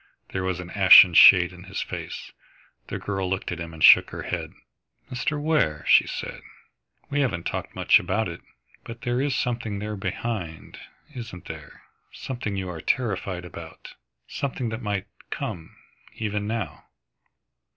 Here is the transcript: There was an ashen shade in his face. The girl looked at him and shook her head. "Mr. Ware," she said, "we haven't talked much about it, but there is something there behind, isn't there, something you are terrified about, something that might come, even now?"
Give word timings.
There 0.29 0.43
was 0.43 0.59
an 0.59 0.71
ashen 0.71 1.13
shade 1.13 1.53
in 1.53 1.65
his 1.65 1.79
face. 1.79 2.31
The 2.87 2.97
girl 2.97 3.29
looked 3.29 3.51
at 3.51 3.59
him 3.59 3.71
and 3.71 3.83
shook 3.83 4.09
her 4.09 4.23
head. 4.23 4.51
"Mr. 5.11 5.39
Ware," 5.39 5.83
she 5.87 6.07
said, 6.07 6.41
"we 7.11 7.19
haven't 7.19 7.45
talked 7.45 7.75
much 7.75 7.99
about 7.99 8.27
it, 8.27 8.41
but 8.83 9.03
there 9.03 9.21
is 9.21 9.35
something 9.35 9.77
there 9.77 9.95
behind, 9.95 10.79
isn't 11.13 11.45
there, 11.45 11.83
something 12.11 12.55
you 12.55 12.67
are 12.67 12.81
terrified 12.81 13.45
about, 13.45 13.93
something 14.27 14.69
that 14.69 14.81
might 14.81 15.05
come, 15.29 15.75
even 16.15 16.47
now?" 16.47 16.85